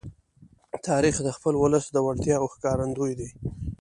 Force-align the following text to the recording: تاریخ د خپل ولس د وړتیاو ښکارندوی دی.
تاریخ 0.87 1.15
د 1.23 1.29
خپل 1.37 1.53
ولس 1.57 1.85
د 1.91 1.97
وړتیاو 2.05 2.51
ښکارندوی 2.53 3.13
دی. 3.19 3.29